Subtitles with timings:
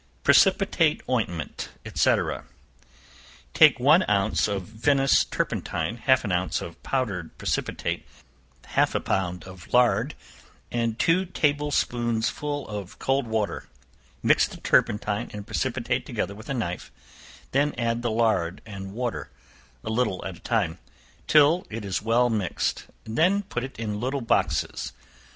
[0.23, 2.15] Precipitate Ointment, &c.
[3.53, 8.03] Take one ounce of Venice turpentine, half an ounce of powdered precipitate,
[8.65, 10.15] half a pound of lard,
[10.71, 13.69] and two table spoonsful of cold water;
[14.23, 16.91] mix the turpentine and precipitate together with a knife;
[17.51, 19.29] then add the lard and water,
[19.83, 20.79] a little at a time,
[21.27, 24.93] till it is well mixed; then put it in little boxes.